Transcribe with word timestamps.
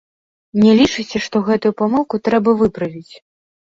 Не 0.63 0.71
лічыце, 0.79 1.23
што 1.27 1.43
гэтую 1.51 1.73
памылку 1.85 2.25
трэба 2.31 2.61
выправіць? 2.67 3.13